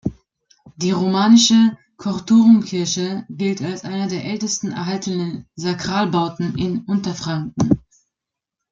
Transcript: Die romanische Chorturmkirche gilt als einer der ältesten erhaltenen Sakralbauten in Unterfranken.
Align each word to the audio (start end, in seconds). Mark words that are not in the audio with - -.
Die 0.77 0.89
romanische 0.93 1.77
Chorturmkirche 1.97 3.23
gilt 3.29 3.61
als 3.61 3.83
einer 3.83 4.07
der 4.07 4.25
ältesten 4.25 4.71
erhaltenen 4.71 5.45
Sakralbauten 5.53 6.57
in 6.57 6.81
Unterfranken. 6.85 7.79